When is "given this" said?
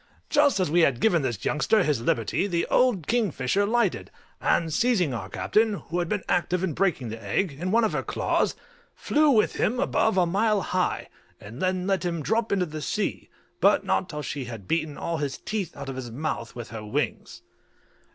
0.99-1.45